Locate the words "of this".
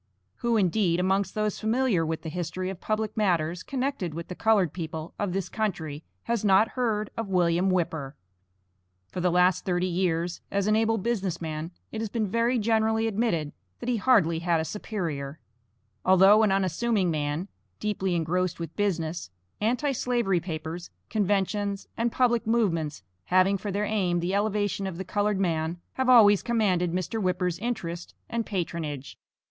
5.19-5.47